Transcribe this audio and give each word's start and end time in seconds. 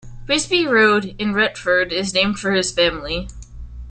Bigsby 0.25 0.65
Road 0.67 1.15
in 1.19 1.31
Retford 1.35 1.91
is 1.93 2.11
named 2.11 2.39
for 2.39 2.53
his 2.53 2.71
family. 2.71 3.27